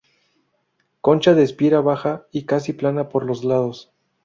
[1.07, 3.93] Concha de espira baja y casi plana por los lados.